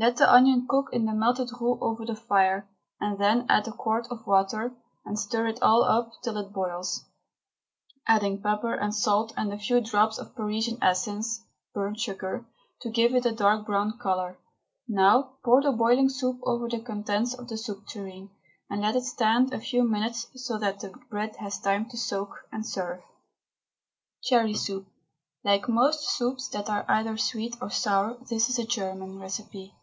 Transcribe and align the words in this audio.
Let 0.00 0.18
the 0.18 0.32
onion 0.32 0.64
cook 0.70 0.90
in 0.92 1.06
the 1.06 1.12
melted 1.12 1.50
roux 1.60 1.76
over 1.80 2.06
the 2.06 2.14
fire, 2.14 2.68
and 3.00 3.18
then 3.18 3.46
add 3.48 3.66
a 3.66 3.72
quart 3.72 4.06
of 4.12 4.28
water, 4.28 4.72
and 5.04 5.18
stir 5.18 5.48
it 5.48 5.60
all 5.60 5.82
up 5.82 6.12
till 6.22 6.36
it 6.36 6.52
boils, 6.52 7.04
adding 8.06 8.40
pepper 8.40 8.74
and 8.74 8.94
salt 8.94 9.32
and 9.36 9.52
a 9.52 9.58
few 9.58 9.80
drops 9.80 10.16
of 10.16 10.36
Parisian 10.36 10.78
essence 10.80 11.44
(burnt 11.74 11.98
sugar) 11.98 12.46
to 12.80 12.90
give 12.90 13.12
it 13.12 13.26
a 13.26 13.32
dark 13.32 13.66
brown 13.66 13.98
colour. 13.98 14.38
Now 14.86 15.36
pour 15.42 15.60
the 15.62 15.72
boiling 15.72 16.08
soup 16.08 16.38
over 16.44 16.68
the 16.68 16.78
contents 16.78 17.34
of 17.34 17.48
the 17.48 17.56
soup 17.58 17.84
tureen, 17.88 18.30
and 18.70 18.80
let 18.82 18.94
it 18.94 19.02
stand 19.02 19.52
a 19.52 19.58
few 19.58 19.82
minutes 19.82 20.28
so 20.36 20.58
that 20.58 20.78
the 20.78 20.90
bread 21.10 21.34
has 21.40 21.58
time 21.58 21.88
to 21.88 21.96
soak, 21.96 22.36
and 22.52 22.64
serve. 22.64 23.02
CHERRY 24.22 24.54
SOUP. 24.54 24.84
Like 25.42 25.68
most 25.68 26.08
soups 26.10 26.46
that 26.50 26.70
are 26.70 26.84
either 26.86 27.16
sweet 27.16 27.56
or 27.60 27.68
sour, 27.70 28.14
this 28.30 28.48
is 28.48 28.60
a 28.60 28.64
German 28.64 29.18
recipe. 29.18 29.74